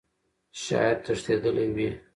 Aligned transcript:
شايد 0.63 0.97
تښتيدلى 1.05 1.65
وي. 1.75 1.89